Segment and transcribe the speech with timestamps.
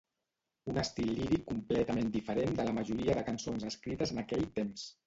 [0.71, 4.93] Un estil líric completament diferent de la majoria de cançons escrites en aquell temps.